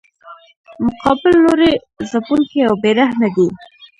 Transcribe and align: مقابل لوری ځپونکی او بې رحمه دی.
مقابل 0.85 1.33
لوری 1.43 1.71
ځپونکی 2.09 2.59
او 2.67 2.73
بې 2.81 2.91
رحمه 2.99 3.29
دی. 3.35 3.47